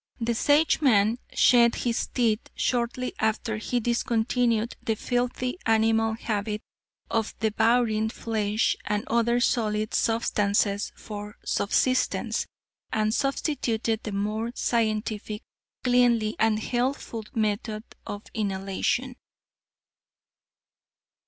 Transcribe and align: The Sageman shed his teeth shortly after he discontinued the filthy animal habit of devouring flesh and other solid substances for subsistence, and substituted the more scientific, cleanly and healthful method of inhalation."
The 0.19 0.31
Sageman 0.33 1.19
shed 1.35 1.75
his 1.75 2.07
teeth 2.07 2.49
shortly 2.55 3.13
after 3.19 3.57
he 3.57 3.79
discontinued 3.79 4.75
the 4.81 4.95
filthy 4.95 5.59
animal 5.63 6.13
habit 6.15 6.63
of 7.11 7.37
devouring 7.37 8.09
flesh 8.09 8.75
and 8.83 9.03
other 9.09 9.39
solid 9.39 9.93
substances 9.93 10.91
for 10.95 11.37
subsistence, 11.45 12.47
and 12.91 13.13
substituted 13.13 14.01
the 14.01 14.11
more 14.11 14.51
scientific, 14.55 15.43
cleanly 15.83 16.35
and 16.39 16.57
healthful 16.57 17.23
method 17.35 17.83
of 18.07 18.23
inhalation." 18.33 19.17